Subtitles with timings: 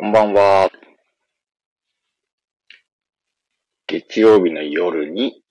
[0.00, 0.70] こんばんは。
[3.88, 5.42] 月曜日の夜に、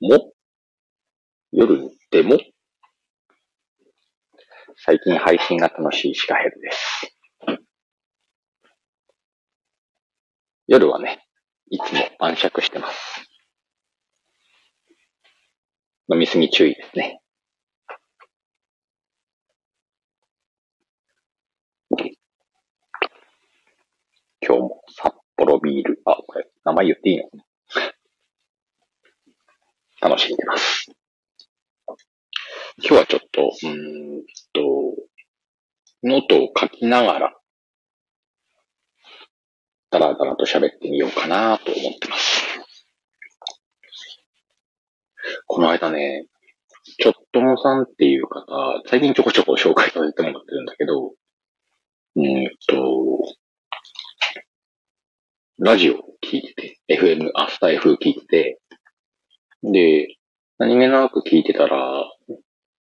[0.00, 0.32] も、
[1.52, 2.38] 夜にでも、
[4.76, 7.14] 最近配信が楽しいシカヘルです。
[10.66, 11.22] 夜はね、
[11.68, 13.28] いつも晩酌してます。
[16.10, 17.20] 飲みすぎ注意ですね。
[24.48, 27.24] 今日も札幌ビール、あ、これ、名前言っていいの
[30.00, 30.86] 楽しんでます。
[32.78, 34.62] 今日はちょっと、うーんと、
[36.04, 37.36] ノートを書きながら、
[39.90, 42.44] だらだらと喋ってみようかなと思ってます。
[45.46, 46.26] この間ね、
[47.00, 52.95] ちょっともさんっていう方、最近ちょこちょこ紹介させてもらってるんだけど、うーんと、
[55.66, 58.60] ラジオ聞いてて、FM、あ、スタイフ聞いてて、
[59.64, 60.16] で、
[60.58, 62.04] 何気なく聞いてたら、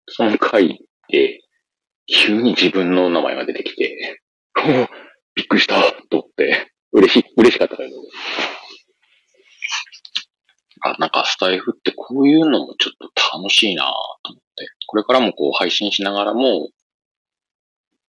[0.09, 1.41] その回で、
[2.06, 4.22] 急に自分の名前が出てきて、
[5.34, 7.91] びっくりしたと思って、嬉し、嬉しかったけど。
[10.81, 16.70] あ、なんかスタイフってこういうのもちょっと楽しいなと思って、これからもこう配信しながらも、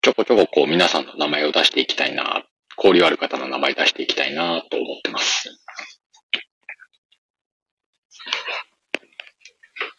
[0.00, 5.48] ちょこちょここう皆さんの名前を出していきたいな、交流ある方の名前出していきたいなと思ってます。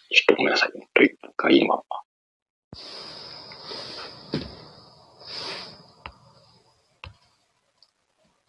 [0.10, 0.78] ちょっとごめんなさい。
[0.78, 1.82] もっと一回今。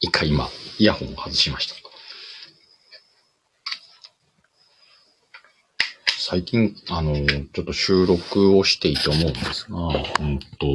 [0.00, 1.76] 一回今、イヤホンを外しました。
[6.18, 7.14] 最近、あの、
[7.52, 10.66] ちょっと収録をしていて思うんですが、うんと、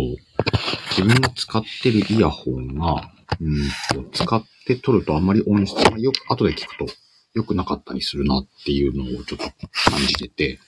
[0.91, 6.87] 自分が使ってるイヤホンが、うん、使って撮るとあんまり音質がよく、後で聞くと
[7.33, 9.45] 良くなかったりするなっていうのをちょっと
[9.89, 10.59] 感じてて、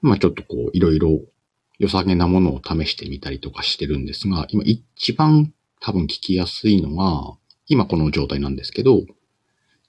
[0.00, 1.20] まあちょっとこう、いろいろ
[1.78, 9.02] 良さげなものを試してみたりとかしてるんですが、今一番多分聞きやすいのが、今この状態なんですけど、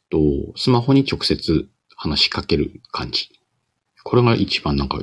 [0.09, 0.19] と
[0.55, 3.29] スマホに直接話しかける感じ。
[4.03, 4.99] これが一番なんか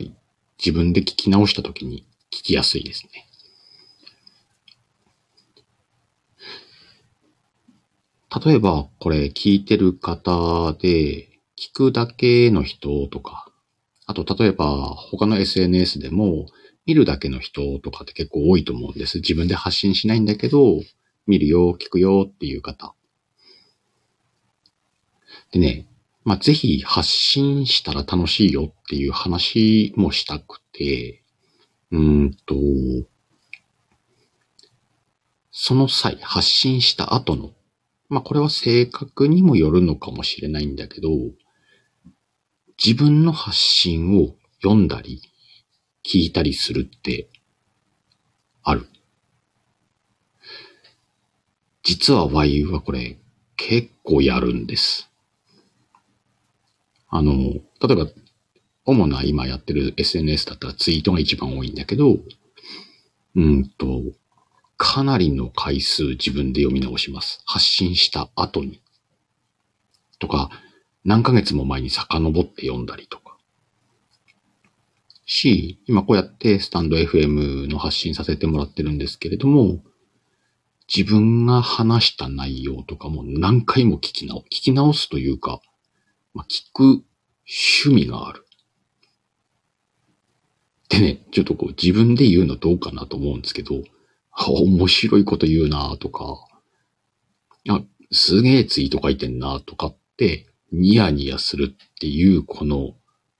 [0.58, 3.25] 自分で聞き直した時に聞きやすいですね。
[8.44, 13.50] 例えば、これ聞いてる方で、聞くだけの人とか、
[14.04, 16.46] あと例えば他の SNS でも、
[16.84, 19.18] 見るだけの人とかって結構多いと思うんです。
[19.18, 20.80] 自分で発信しないんだけど、
[21.26, 22.94] 見るよ、聞くよっていう方。
[25.50, 25.86] でね、
[26.24, 31.22] まあ、ぜひ発信したら楽しいよっていう話もしたくて、
[31.90, 32.54] うんと、
[35.50, 37.52] その際、発信した後の、
[38.08, 41.08] まあ、これは性格にもよるのかもしれないんだけど、
[42.82, 45.20] 自分の発信を読んだり、
[46.04, 47.28] 聞いたりするって、
[48.62, 48.86] ある。
[51.82, 53.18] 実は Y はこれ、
[53.56, 55.08] 結構やるんです。
[57.08, 58.06] あの、例えば、
[58.84, 62.18] 主な今やってる SNS だったらツイートが一番多いんだけど、
[63.34, 64.02] うんと、
[64.76, 67.40] かなりの回数自分で読み直します。
[67.46, 68.82] 発信した後に。
[70.18, 70.50] とか、
[71.04, 73.36] 何ヶ月も前に遡って読んだりとか。
[75.24, 79.82] し、今こうやってスタンド FM の発信させてもらってるんですけれども、
[80.94, 85.60] 自分が話した内容とかも何回も聞き直、聞き直すというか、
[86.32, 87.04] まあ、聞く
[87.82, 88.44] 趣味がある。
[90.88, 93.82] でね、ちょっとこう自分で言うのどうかなと思うんですけど、
[94.48, 96.46] 面白いこと言うなとか、
[97.68, 102.96] あ、すげえツイート書いてんなとかって、ニヤニヤするっていうこの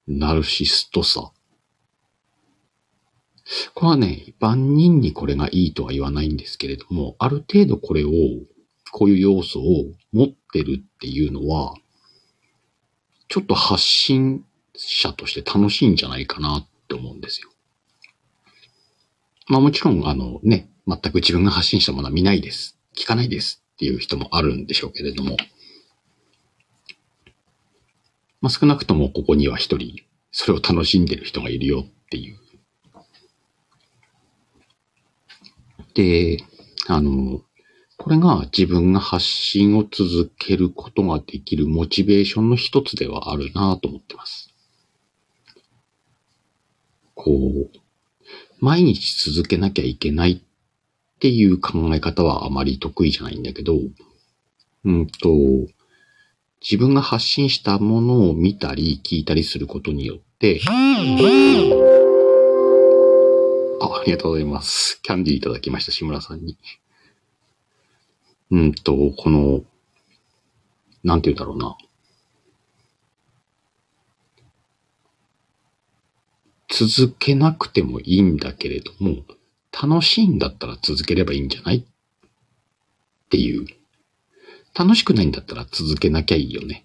[0.07, 1.33] ナルシストさ。
[3.75, 8.11] これはね、万人にこれがいいとは言わないんですけれども、ある程度これを、
[8.91, 11.75] こういう要素を持ってるっていうのは、
[13.29, 14.45] ちょっと発信
[14.75, 17.51] 者として楽しいんじゃないかなって思うんですよ。
[19.49, 22.79] まあもちろん、あのね、全く自分が発信したものは見ないです。
[22.97, 25.37] 聞かないですっていう人もあるんでしょうけれども、
[28.41, 32.39] まあ少なくともここには一人、それを楽しんでる人がいるよっていう。
[35.95, 36.39] で、
[36.87, 37.41] あの、
[37.97, 44.55] これが自分が発信を続けることができるモチベーションの一つではあるなと思ってます。
[47.15, 47.71] こう、
[48.61, 50.41] 毎日続けなきゃいけないっ
[51.17, 53.79] っていう考え方はあまり得意じゃないんだけど、
[54.85, 55.29] うんと、
[56.61, 60.61] 自分が発信したものを見たり聞いたりすることによって、
[63.81, 65.01] あ、ありがとうございます。
[65.03, 66.59] キャンディーいただきました、志村さんに。
[68.51, 69.63] うんと、この、
[71.03, 71.77] なんて言うんだろうな。
[76.69, 79.25] 続けなくてもいいんだけれども、
[79.81, 81.77] 楽しいんだったら続ければいいんじゃない？
[81.79, 81.83] っ
[83.29, 83.67] ていう。
[84.75, 86.85] 楽しくないんだったら続けなきゃいいよね。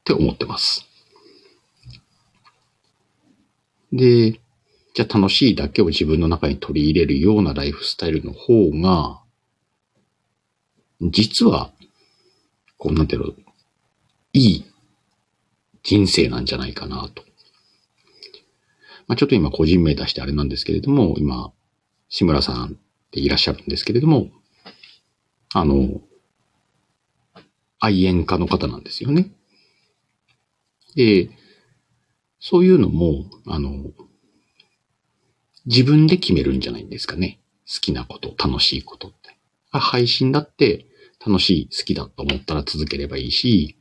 [0.00, 0.86] って思ってます。
[3.92, 4.32] で、
[4.94, 9.20] じゃあ楽しいだけを自分の中に取り入れるようなライフスタイルの方が、
[11.00, 11.72] 実は、
[12.76, 13.32] こうなんていうの、
[14.32, 14.64] いい
[15.82, 17.24] 人生なんじゃないかなと。
[19.10, 21.52] まあ、ちょっと今個人名出してあれなんですけれども、今、
[22.08, 24.30] 志村さんっていらっしゃるんですけれども、
[25.52, 26.00] あの、
[27.80, 29.32] 愛煙家の方なんですよね。
[30.94, 31.28] で、
[32.38, 33.90] そういうのも、あの、
[35.66, 37.40] 自分で決めるんじゃないんですかね。
[37.66, 39.36] 好きなこと、楽しいことって。
[39.72, 40.86] 配信だって
[41.18, 43.76] 楽しい、好きだと思ったら続ければいいし、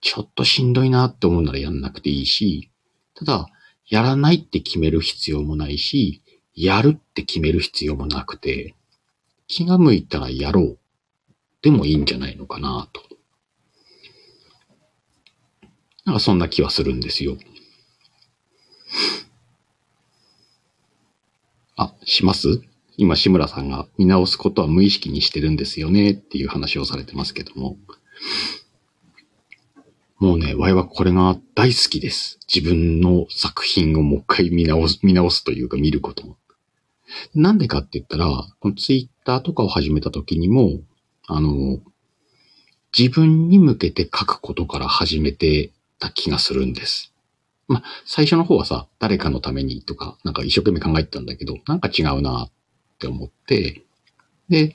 [0.00, 2.70] ちょっとしんどいなって思うならやんなくていいし、
[3.16, 3.48] ただ、
[3.88, 6.22] やらないって決める必要もないし、
[6.54, 8.74] やるって決める必要もなくて、
[9.46, 10.78] 気が向いたらやろう
[11.62, 13.02] でもいいんじゃないのかなと。
[16.04, 17.36] なんかそんな気はするんですよ。
[21.76, 22.62] あ、します？
[22.96, 27.76] 今、志村さんが見直すことは無意識にしてるんですよねっていう話をされてますけども。
[30.18, 32.40] もうね、ワイはこれが大好きです。
[32.52, 36.36] 自分の作品をもう一回見直す、見直すというか見ることも。
[37.34, 38.26] なんでかって言ったら、
[38.58, 40.80] このツイッターとかを始めた時にも、
[41.28, 41.78] あの、
[42.96, 45.70] 自分に向けて書くことから始めて
[46.00, 47.12] た気がするんです。
[47.68, 52.50] まあ、最初の方はさ、誰かのためにとか、なんか一生懸命考えてたんだけど、なんか違うなっ
[52.98, 53.82] て思って、
[54.48, 54.74] で、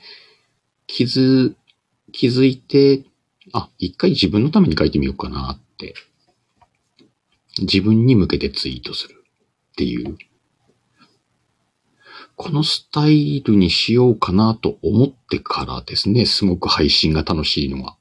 [0.87, 1.55] 気づ、
[2.13, 3.03] 気づいて、
[3.51, 5.95] あ、一回自分のために書いてみようかなって。
[7.59, 9.23] 自分に向けてツイートする
[9.71, 10.17] っていう。
[12.35, 17.97] このスタイルにしようかなと思ってからですね、すごく配信が楽しいのは。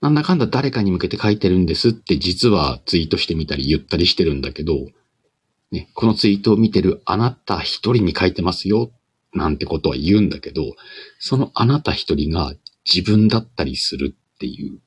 [0.00, 4.74] なんだかんだ誰かに向けて書いてるんですって実はツイートしてみたり言ったりしてるんだけど、
[5.70, 8.90] ね、このツイートを見てるあなた一人に書いてますよ
[9.32, 10.74] なんてことは言うんだけど、
[11.20, 12.52] そのあなた一人が
[12.84, 14.80] 自分だったりするっていう。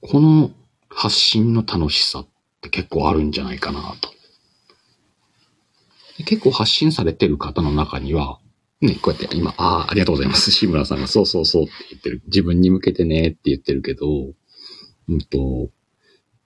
[0.00, 0.50] この
[0.88, 2.28] 発信の楽しさっ
[2.60, 4.10] て結構あるんじゃないかなと。
[6.24, 8.40] 結構発信されてる方の中には、
[8.80, 10.50] ね、こうやって今、ああ、ありがとうございます。
[10.50, 12.22] 志村さんがそうそうそうって言ってる。
[12.26, 14.06] 自分に向けてねって言ってるけど、
[15.08, 15.70] うんと、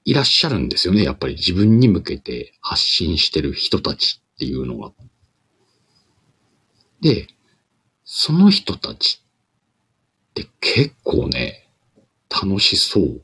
[0.04, 1.02] いらっしゃるんですよね。
[1.02, 4.92] やっぱり自分に向けて発信してる人たちっていうのが。
[7.00, 7.26] で、
[8.14, 11.66] その人たちって結構ね、
[12.28, 13.22] 楽しそう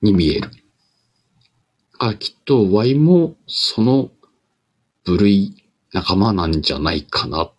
[0.00, 0.48] に見える。
[1.98, 4.12] あ、きっと Y もその
[5.04, 7.50] 部類仲間なんじゃないかな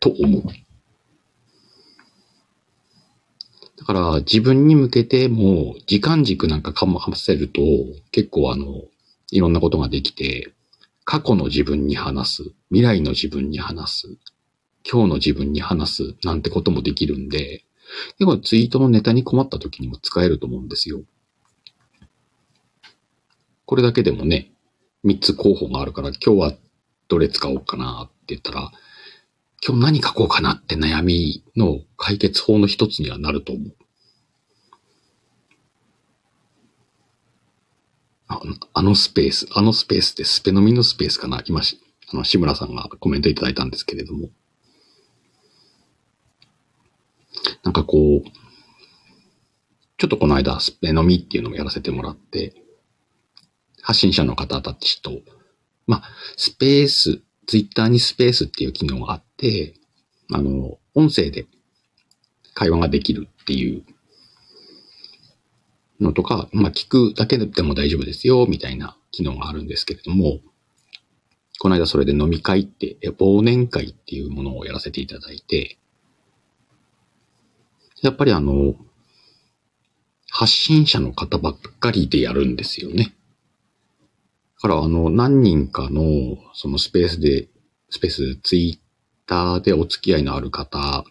[0.00, 0.42] と思う。
[3.78, 7.60] だから自分に向けても時間軸なんかかませると
[8.10, 8.66] 結構あの、
[9.30, 10.52] いろんなことができて、
[11.04, 14.31] 過去の自分に話す、未来の自分に話す、
[14.90, 17.64] 今日の自分に話すなんてこともできるんで、
[18.18, 21.02] 結構ツイートのネタに困った時にも使えると思うんですよ。
[23.64, 24.52] これだけでもね、
[25.04, 26.54] 3つ候補があるから今日は
[27.08, 28.70] どれ使おうかなって言ったら、
[29.64, 33.76] 今日何書こうかなって悩みの解決法の一つにはなると思う。
[38.28, 38.40] あ
[38.72, 41.42] あのスペース、あのスペースってスペ飲みのスペースかな？
[41.46, 44.30] 今、あの、志村さんがコメントいただいたんですけれども。
[47.62, 48.30] なんかこう、
[49.98, 52.54] ちょっとこの間、スペ飲みっていうのもやらせてもらって、
[53.82, 55.20] 発信者の方たちと、
[55.86, 56.02] まあ、
[56.36, 59.74] スペース、ツイッターにスペースっていう機能があって、
[60.32, 61.46] あの、音声で
[62.54, 63.84] 会話ができるっていう
[66.00, 70.40] のとか、まあ、聞くだけでも大丈夫ですよ、みたいな機能があるんですけれども、
[71.58, 75.78] この間それで飲み会って、忘年会っていうものをやらせていただいて、
[78.02, 78.74] やっぱりあの、
[80.28, 83.14] 発信者の方ばっかりでやるんですよね。
[84.56, 87.48] だからあの、何人かの、そのスペースで、
[87.90, 91.04] スペース、ツイッターでお付き合いのある方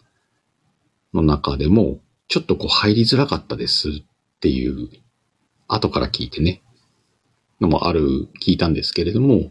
[1.14, 3.92] の中でも、ちょっとこう入りづらかったですっ
[4.40, 4.90] ていう、
[5.68, 6.62] 後から聞いてね、
[7.60, 9.50] のもある、聞いたんですけれども、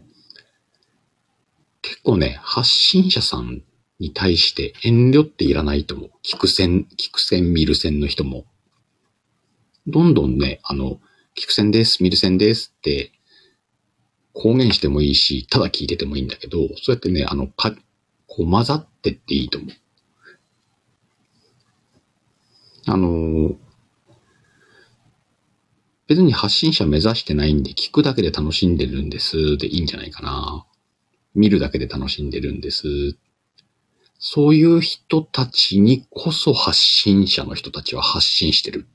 [1.80, 3.62] 結構ね、発信者さん
[4.02, 6.10] に対して遠慮っていらないと思う。
[6.24, 8.44] 聞く線、聞く線、見る線の人も。
[9.86, 11.00] どんどんね、あの、
[11.36, 13.12] 聞く線です、見る線ですって
[14.32, 17.74] 公言してもいいし、ただ聞いててもいいんだけど、そうやってね、あの、か、
[18.26, 19.70] こう混ざってっていいと思う。
[22.86, 23.54] あの、
[26.08, 30.66] 別に発信者目指してないんで、聞くだけで楽しんでるんですでいいんじゃないかな。
[31.34, 33.16] 見るだけで楽しんでるんです。
[34.24, 38.86] そういう人たちにこそ発信者の人たちは発信してる。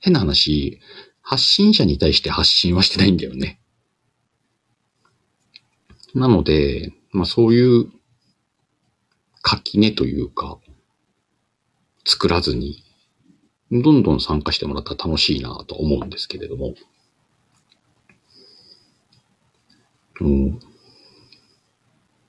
[0.00, 0.80] 変な話、
[1.20, 3.60] 発信者に対して発信はしてないんだよね。
[6.14, 7.92] なので、まあそういう
[9.42, 10.58] 垣根というか、
[12.06, 12.82] 作らずに、
[13.70, 16.74] どんどん参加してもらったら楽しいなと思うんですけれども。
[20.22, 20.60] うん、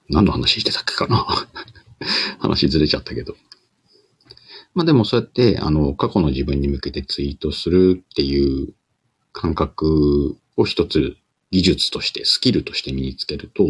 [0.10, 1.26] 何の話してたっけかな
[2.40, 3.36] 話ずれちゃったけど。
[4.74, 8.74] まあでもそうやって、あの、過去の自分に向けてツイートするっていう
[9.32, 11.18] 感覚を一つ
[11.52, 13.64] 技術として、スキルとして身につけると、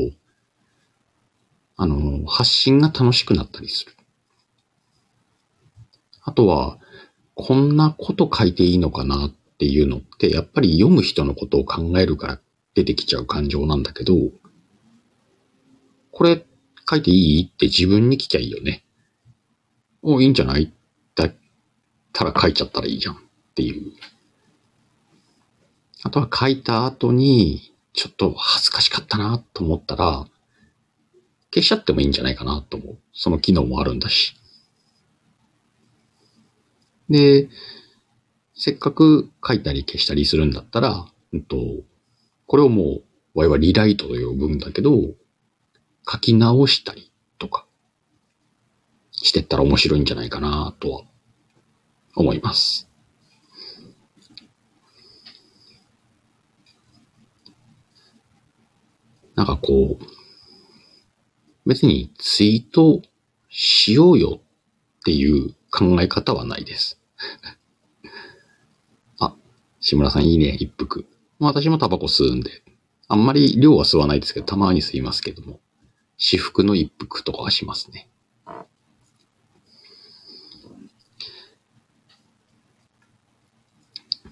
[1.78, 3.94] あの、発信が楽しくなったりする。
[6.24, 6.78] あとは、
[7.36, 12.40] こんなこと書いていいのかなっていうのって、やっぱり読む人のことを考えるから
[12.76, 14.14] 出てきちゃう感情なんだけど、
[16.20, 16.46] これ
[16.90, 17.44] 書いていい？
[17.46, 18.84] って自分に聞きゃいいよね。
[20.02, 20.74] お、いいんじゃない？
[21.16, 21.34] だっ
[22.12, 23.18] たら書いちゃったらいいじゃんっ
[23.56, 23.94] ていう。
[26.04, 30.28] あとは書いた後に、ちょっと恥ずかしかったなと思ったら、
[31.54, 32.98] 消しちゃってもいいんじゃないかなと思う。
[33.14, 34.36] その機能もあるんだし。
[37.10, 37.48] で、
[38.56, 41.56] せっかく書いたり消したりするんだったら、うんと、
[42.46, 43.04] これをもう、
[43.36, 45.14] 我々リライトと呼ぶんだけど、
[46.12, 47.66] 書き直したりとか、
[49.12, 51.04] してったら面白いんじゃないかなとは
[52.16, 52.90] 思います。
[59.36, 60.06] なんかこう、
[61.66, 63.02] 別にツイート
[63.50, 67.00] しようよっていう考え方はないです。
[69.20, 69.36] あ、
[69.80, 71.06] 志村さんいいね、一服。
[71.38, 72.64] 私もタバコ吸うんで、
[73.08, 75.62] あんまり量は吸わないですけど、たまに吸いますけども、
[76.20, 78.10] 私服の一服とかはしますね。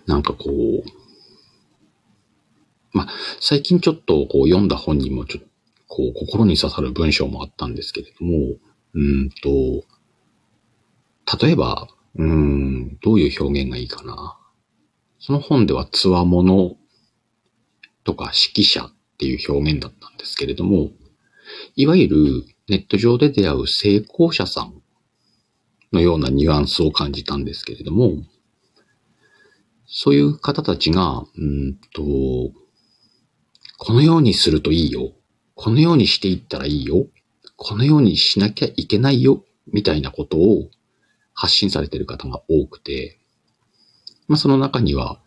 [0.05, 0.83] なんかこう、
[2.93, 3.07] まあ、
[3.39, 5.47] 最近ちょっとこう読んだ本にもちょっと
[5.87, 8.55] こう心に刺さる文章もあったんですけれども、
[8.93, 9.83] うんと、
[11.41, 14.37] 例えば、うん、どういう表現がいいかな。
[15.19, 16.75] その本ではつわもの
[18.03, 20.91] とか指揮者っていう表現だったんですけれども、
[21.75, 22.17] いわゆる
[22.67, 24.81] ネット上で出会う成功者さん
[25.93, 28.23] のようなニュアンスを感じたんですけれども、
[29.87, 32.01] そういう方たちが、うんと、
[33.77, 35.13] このようにするといいよ。
[35.55, 37.07] このようにしていったらいいよ。
[37.55, 39.43] このようにしなきゃいけないよ。
[39.71, 40.69] みたいなことを
[41.33, 43.19] 発信されている方が多くて、
[44.27, 45.21] まあその中には、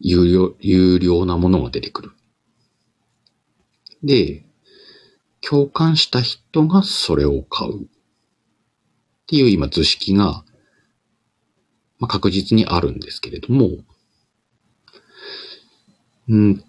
[0.00, 2.10] 有料、有料なものが出てくる。
[4.02, 4.45] で、
[5.40, 7.84] 共感した人がそれを買う。
[7.84, 7.86] っ
[9.28, 10.44] ていう今図式が、
[11.98, 13.70] まあ、確実にあるんですけれども、
[16.28, 16.64] うん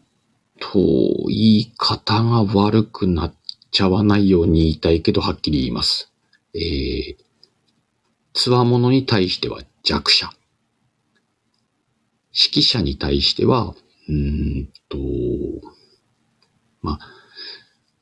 [0.59, 3.36] と、言い方が悪くなっ
[3.71, 6.12] ちゃわないように言いたいけど、はっきり言います。
[6.53, 7.15] えー、
[8.33, 10.29] つわものに対しては弱者。
[12.33, 13.75] 指揮者に対しては、
[14.09, 14.97] うんと、
[16.81, 17.00] まあ、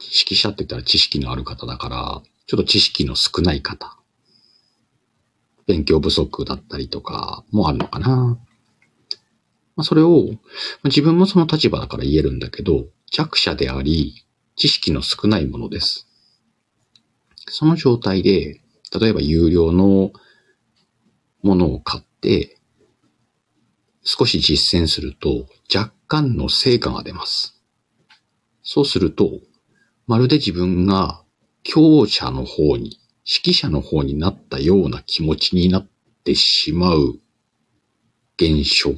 [0.06, 3.98] 指揮者って言ったら知識のある方だから、ちょっと知識の少ない方。
[5.68, 8.38] 勉強不足だったりとかもあるのかな。
[9.76, 10.30] まあ、それを、
[10.84, 16.08] 自分もその立場だから言えるんだけど、弱者であり、知識の少ないものです。
[17.50, 18.62] その状態で、
[18.98, 20.12] 例えば有料の
[21.42, 22.58] ものを買って、
[24.04, 27.60] 少し実践すると若干の成果が出ます。
[28.64, 29.42] そうすると、
[30.08, 31.24] まるで自分が
[31.64, 35.88] 強者の方に、指揮者の方になったような気持ちになっ
[36.24, 37.20] てしまう
[38.38, 38.92] 現象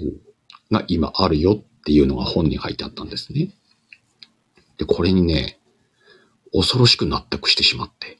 [0.69, 3.51] が今あるよっていうのが本に書いてあったんですね。
[4.77, 5.59] で、これにね、
[6.51, 8.17] 恐ろしく納得してしまって。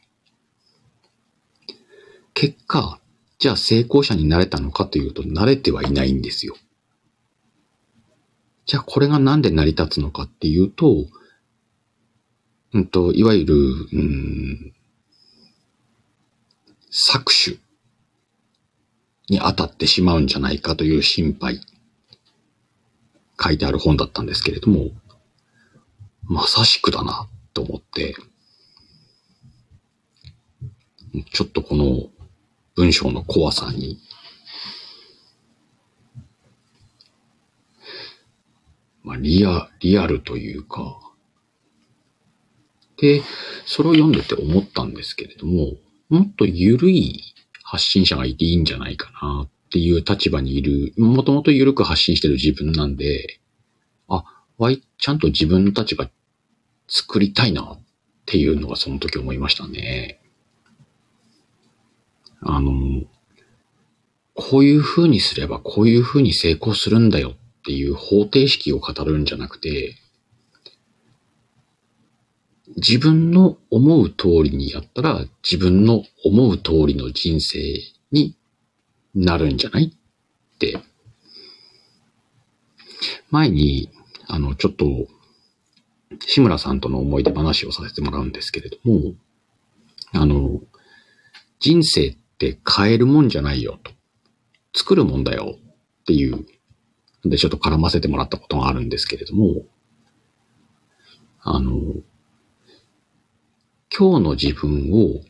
[2.33, 3.01] 結果、
[3.39, 6.55] じゃあ成功者になれたのかというと、慣れてはいないんですよ。
[8.65, 11.05] じゃあこれがなんで成り立つのかっていうと、
[12.77, 14.73] うんと、いわゆる、うん、
[16.91, 17.59] 搾取
[19.29, 21.59] に当たってしまうんじゃないかという心配、
[23.41, 24.91] 書いてある本だったんですけれども、
[26.21, 28.15] まさしくだな、と思って、
[31.33, 32.09] ちょっとこの
[32.75, 33.99] 文章の怖さに、
[39.03, 41.06] まあ、リア、リアルというか、
[42.97, 43.21] で、
[43.65, 45.73] それを読んでて思ったんですけれども、
[46.09, 47.21] もっと緩い
[47.63, 53.39] 発信者がいていいんじゃないかなっていう立場にいる、もともと緩く発信してる自分なんで、
[54.07, 54.23] あ、
[54.57, 56.09] わい、ちゃんと自分の立場
[56.87, 57.79] 作りたいなっ
[58.25, 60.19] ていうのがその時思いましたね。
[62.41, 63.03] あの、
[64.33, 69.95] こういう風にすればこういう風に成功するんだよっていう方程式を語るんじゃなくて、
[72.75, 77.59] 自分の思う通りにやったら自分の思う通りの人生
[78.11, 78.35] に
[79.15, 80.79] なるんじゃないって。
[83.29, 83.89] 前に、
[84.27, 85.07] あの、ちょっと、
[86.25, 89.13] 志村さんとの思い出話をさせてもらうんですけれども、
[90.13, 90.61] あの、
[91.59, 93.91] 人生って変えるもんじゃないよと。
[94.73, 95.57] 作るもんだよ
[96.01, 96.45] っていう、
[97.25, 99.65] で、ちょっと絡ませてもらったことがあるんですけれども、
[101.41, 101.73] あの、
[103.97, 105.21] 今日の自分を、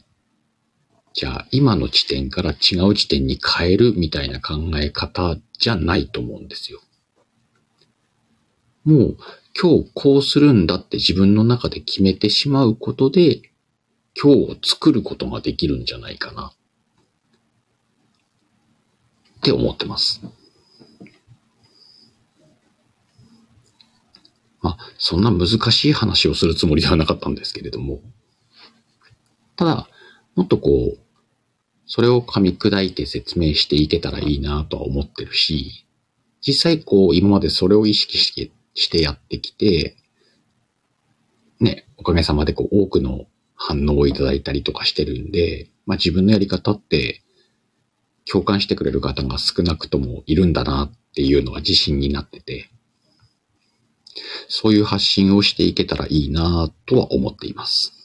[1.14, 6.82] じゃあ今の地点から違う地点に変えるみたいな考え方じゃないと思うんですよ。
[8.84, 9.18] もう
[9.60, 13.42] 今日こうするんだって自分の中で決めてしまうことで、
[14.22, 16.52] 今日を作ることができるんじゃないかな。
[19.38, 20.22] って思ってます。
[24.62, 28.02] まあ、そんな難しい話をするつもりではなかったんですけれども、
[29.58, 29.90] ただ、
[30.36, 30.98] もっとこう、
[31.86, 35.86] それを噛み砕いて説明していけたらいいなとは思ってるし、
[36.42, 39.98] 実際こう、今までそれを意識してしてやってきて、
[41.60, 47.24] ね、おかげさまでこう、多くの反応をいただいたりとかしてるんで、まあ自分のやり方って
[48.32, 52.70] 共感してくれる方が少なくともいるんだなっていうのが自信になってて、
[54.48, 57.97] そういう発信をしていけたらいいなとは思っています。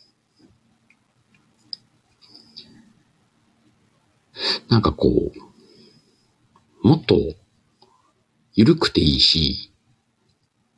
[4.69, 5.33] なんかこ
[6.85, 7.17] う、もっと
[8.55, 9.73] 緩くていいし、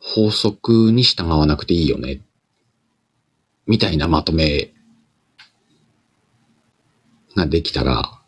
[0.01, 2.21] 法則に従わなくていいよね。
[3.67, 4.73] みたいなまとめ
[7.35, 8.21] ができたら、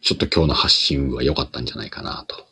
[0.00, 2.46] ちょっと今日の発信は良かったんじゃないかなと。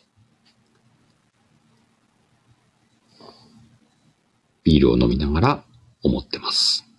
[4.62, 5.64] ビールを飲みながら
[6.02, 6.89] 思ってます。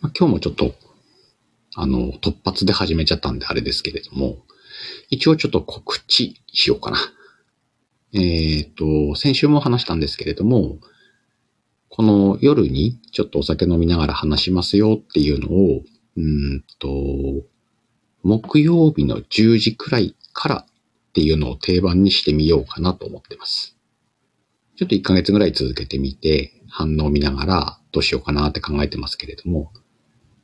[0.00, 0.74] まあ、今日もちょっと
[1.76, 4.38] あの、突発で始めちゃったんであれですけれども、
[5.08, 6.98] 一応ちょっと告知しようかな。
[8.12, 10.78] えっ、ー、と、先週も話したんですけれども、
[11.88, 15.82] この夜にちょっとお酒飲みながら話しますよっていうのを、
[16.16, 16.88] うんと、
[18.22, 23.76] 木曜日の10時くらいからっていうのを定番にしてみようかなと思ってます。
[24.76, 29.72] ちょっと1ヶ月ぐらい続けてみて、反応を見ながらどうしようかなって考えてますけれども、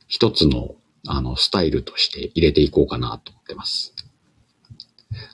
[0.07, 0.75] 一つの
[1.07, 3.93] あの、スタイルとして入れていこうかなと思ってます。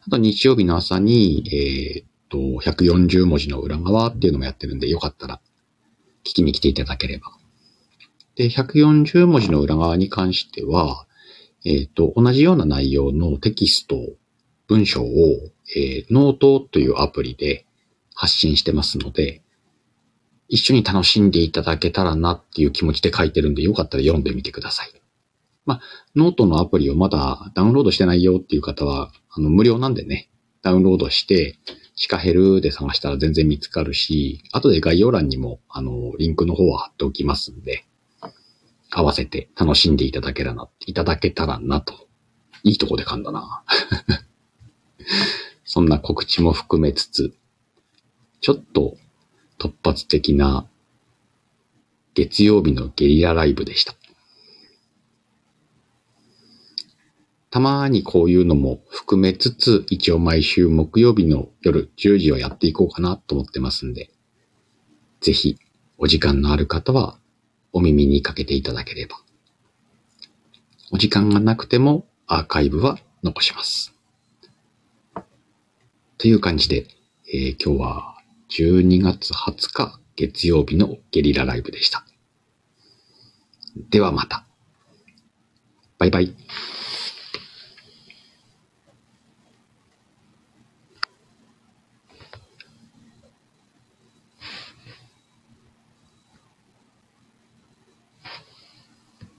[0.07, 5.41] あと日曜日の朝に、えー、っと、140文字の裏側っていうのもやってるんで、よかったら
[6.23, 7.31] 聞きに来ていただければ。
[8.35, 11.05] で、140文字の裏側に関しては、
[11.65, 13.95] えー、っと、同じような内容のテキスト、
[14.67, 15.07] 文章を、
[15.75, 17.65] えー、ノートというアプリで
[18.13, 19.41] 発信してますので、
[20.47, 24.91] 一緒に楽しんでいただけたらなっていう気持ちで書いてるんで、よかったら読んでみてください。
[25.65, 25.81] まあ、
[26.15, 30.29] ノートのアプリをまだダウンロードしてないよっていう方は、あの、無料なんでね、
[30.61, 31.57] ダウンロードして、
[31.95, 37.85] シカヘルで探したら全然見つかるし、後で概要欄にも、あの、リンクの方は貼っておきますんで、
[38.89, 42.07] 合わせて楽しんでいただけたらな、いただけたらなと。
[42.63, 43.63] いいとこで噛んだな。
[45.65, 47.33] そんな告知も含めつつ、
[48.41, 48.97] ちょっと
[49.63, 50.67] 突発的な
[52.15, 53.95] 月曜日のゲリラライブでした。
[57.49, 64.09] たまにこういうのも含めつつ、一応毎週木曜日の夜10時をやっていこうかなと思ってますんで、
[65.21, 65.57] ぜひ
[65.97, 67.17] お時間のある方は
[67.71, 69.15] お耳にかけていただければ。
[70.91, 73.95] お時間がなくてもアーカイブは残します。
[76.17, 76.85] という感じで、
[77.33, 78.12] えー今日は
[78.55, 82.05] 12月20日月曜日のゲリラライブでした。
[83.89, 84.45] ではまた。
[85.97, 86.35] バイバイ。